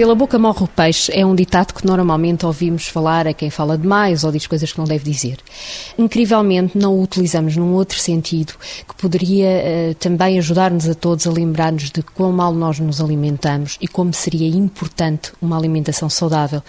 Pela 0.00 0.14
boca 0.14 0.38
morre 0.38 0.64
o 0.64 0.66
peixe 0.66 1.12
é 1.14 1.26
um 1.26 1.34
ditado 1.34 1.74
que 1.74 1.86
normalmente 1.86 2.46
ouvimos 2.46 2.86
falar 2.86 3.26
a 3.26 3.34
quem 3.34 3.50
fala 3.50 3.76
demais 3.76 4.24
ou 4.24 4.32
diz 4.32 4.46
coisas 4.46 4.72
que 4.72 4.78
não 4.78 4.86
deve 4.86 5.04
dizer. 5.04 5.36
Incrivelmente, 5.98 6.78
não 6.78 6.94
o 6.94 7.02
utilizamos 7.02 7.54
num 7.54 7.74
outro 7.74 7.98
sentido 7.98 8.54
que 8.88 8.94
poderia 8.94 9.90
uh, 9.90 9.94
também 9.96 10.38
ajudar-nos 10.38 10.88
a 10.88 10.94
todos 10.94 11.26
a 11.26 11.30
lembrar-nos 11.30 11.90
de 11.90 12.02
quão 12.02 12.32
mal 12.32 12.54
nós 12.54 12.78
nos 12.78 12.98
alimentamos 12.98 13.76
e 13.78 13.86
como 13.86 14.14
seria 14.14 14.48
importante 14.48 15.32
uma 15.38 15.58
alimentação 15.58 16.08
saudável 16.08 16.62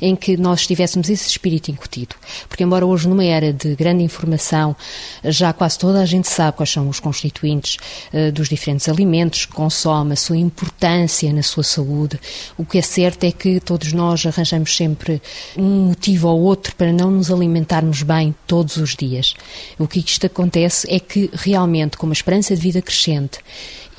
em 0.00 0.16
que 0.16 0.38
nós 0.38 0.66
tivéssemos 0.66 1.10
esse 1.10 1.28
espírito 1.28 1.70
incutido. 1.70 2.16
Porque, 2.48 2.64
embora 2.64 2.86
hoje, 2.86 3.06
numa 3.06 3.22
era 3.22 3.52
de 3.52 3.76
grande 3.76 4.02
informação, 4.02 4.74
já 5.22 5.52
quase 5.52 5.78
toda 5.78 6.00
a 6.00 6.06
gente 6.06 6.26
sabe 6.26 6.56
quais 6.56 6.70
são 6.70 6.88
os 6.88 7.00
constituintes 7.00 7.76
uh, 8.14 8.32
dos 8.32 8.48
diferentes 8.48 8.88
alimentos 8.88 9.44
que 9.44 9.52
consome, 9.52 10.14
a 10.14 10.16
sua 10.16 10.38
importância 10.38 11.30
na 11.34 11.42
sua 11.42 11.62
saúde, 11.62 12.18
o 12.56 12.64
que 12.64 12.77
é 12.78 12.82
certo 12.82 13.24
é 13.24 13.32
que 13.32 13.60
todos 13.60 13.92
nós 13.92 14.24
arranjamos 14.24 14.76
sempre 14.76 15.20
um 15.56 15.86
motivo 15.86 16.28
ou 16.28 16.40
outro 16.40 16.74
para 16.76 16.92
não 16.92 17.10
nos 17.10 17.30
alimentarmos 17.30 18.02
bem 18.02 18.34
todos 18.46 18.76
os 18.76 18.94
dias. 18.94 19.34
O 19.78 19.86
que 19.86 19.98
isto 19.98 20.26
acontece 20.26 20.86
é 20.90 21.00
que 21.00 21.30
realmente, 21.32 21.96
com 21.96 22.06
uma 22.06 22.12
esperança 22.12 22.54
de 22.54 22.60
vida 22.60 22.80
crescente 22.80 23.38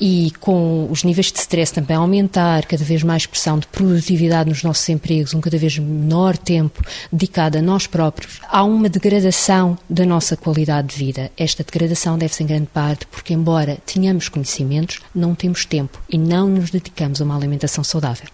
e 0.00 0.32
com 0.40 0.88
os 0.90 1.04
níveis 1.04 1.30
de 1.30 1.38
stress 1.38 1.72
também 1.72 1.94
a 1.94 2.00
aumentar, 2.00 2.64
cada 2.64 2.82
vez 2.82 3.02
mais 3.02 3.26
pressão 3.26 3.58
de 3.58 3.66
produtividade 3.66 4.48
nos 4.48 4.62
nossos 4.62 4.88
empregos, 4.88 5.34
um 5.34 5.40
cada 5.40 5.58
vez 5.58 5.78
menor 5.78 6.38
tempo 6.38 6.82
dedicado 7.12 7.58
a 7.58 7.62
nós 7.62 7.86
próprios, 7.86 8.40
há 8.48 8.64
uma 8.64 8.88
degradação 8.88 9.76
da 9.88 10.06
nossa 10.06 10.36
qualidade 10.36 10.88
de 10.88 10.96
vida. 10.96 11.30
Esta 11.36 11.62
degradação 11.62 12.16
deve-se 12.16 12.42
em 12.42 12.46
grande 12.46 12.68
parte 12.72 13.06
porque, 13.06 13.34
embora 13.34 13.76
tenhamos 13.84 14.28
conhecimentos, 14.28 15.00
não 15.14 15.34
temos 15.34 15.66
tempo 15.66 16.00
e 16.08 16.16
não 16.16 16.48
nos 16.48 16.70
dedicamos 16.70 17.20
a 17.20 17.24
uma 17.24 17.36
alimentação 17.36 17.84
saudável. 17.84 18.28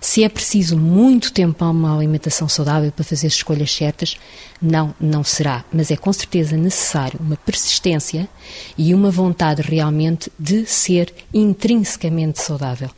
Se 0.00 0.24
é 0.24 0.28
preciso 0.28 0.76
muito 0.76 1.32
tempo 1.32 1.54
para 1.54 1.68
uma 1.68 1.94
alimentação 1.94 2.48
saudável 2.48 2.90
para 2.92 3.04
fazer 3.04 3.26
as 3.26 3.34
escolhas 3.34 3.72
certas, 3.72 4.16
não, 4.60 4.94
não 5.00 5.24
será. 5.24 5.64
Mas 5.72 5.90
é 5.90 5.96
com 5.96 6.12
certeza 6.12 6.56
necessário 6.56 7.18
uma 7.20 7.36
persistência 7.36 8.28
e 8.78 8.94
uma 8.94 9.10
vontade 9.10 9.60
realmente 9.62 10.30
de 10.38 10.64
ser 10.66 11.12
intrinsecamente 11.34 12.40
saudável. 12.40 12.90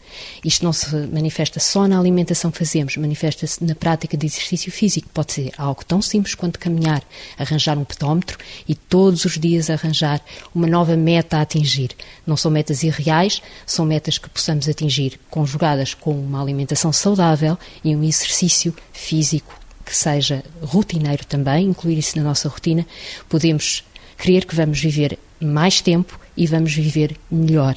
Isto 0.45 0.65
não 0.65 0.73
se 0.73 0.95
manifesta 1.07 1.59
só 1.59 1.89
na 1.89 1.99
alimentação 1.99 2.51
que 2.51 2.59
fazemos, 2.59 2.97
manifesta-se 2.97 3.65
na 3.65 3.75
prática 3.75 4.17
de 4.17 4.27
exercício 4.27 4.71
físico. 4.71 5.09
Pode 5.13 5.33
ser 5.33 5.53
algo 5.57 5.85
tão 5.85 6.03
simples 6.03 6.35
quanto 6.35 6.59
caminhar, 6.59 7.03
arranjar 7.39 7.79
um 7.79 7.85
pedómetro 7.85 8.39
e 8.69 8.75
todos 8.75 9.25
os 9.25 9.39
dias 9.39 9.71
arranjar 9.71 10.21
uma 10.55 10.67
nova 10.67 10.97
meta 10.97 11.39
a 11.39 11.41
atingir. 11.41 11.91
Não 12.27 12.37
são 12.37 12.51
metas 12.51 12.83
irreais, 12.83 13.43
são 13.67 13.87
metas 13.87 14.19
que 14.19 14.29
possamos 14.29 14.69
atingir 14.69 15.19
conjugadas 15.31 15.95
com 15.95 16.13
uma 16.13 16.41
alimentação 16.55 16.93
saudável 16.93 17.59
e 17.83 17.95
um 17.95 18.03
exercício 18.05 18.75
físico 18.93 19.59
que 19.85 19.95
seja 19.95 20.43
rotineiro 20.63 21.27
também, 21.27 21.67
incluir 21.67 21.99
isso 21.99 22.17
na 22.17 22.25
nossa 22.25 22.49
rotina, 22.49 22.87
podemos 23.29 23.85
crer 24.17 24.47
que 24.47 24.55
vamos 24.55 24.81
viver 24.81 25.19
mais 25.41 25.81
tempo 25.81 26.19
e 26.37 26.47
vamos 26.47 26.73
viver 26.73 27.17
melhor. 27.31 27.77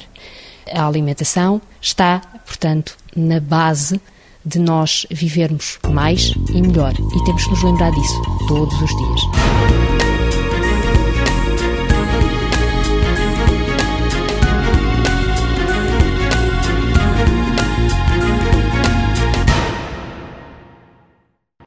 A 0.72 0.86
alimentação 0.86 1.60
está, 1.80 2.20
portanto, 2.46 2.96
na 3.14 3.40
base 3.40 4.00
de 4.44 4.58
nós 4.58 5.06
vivermos 5.10 5.78
mais 5.90 6.32
e 6.54 6.62
melhor. 6.62 6.94
E 6.94 7.24
temos 7.24 7.44
que 7.44 7.50
nos 7.50 7.62
lembrar 7.62 7.90
disso 7.90 8.22
todos 8.46 8.80
os 8.80 8.96
dias. 8.96 10.27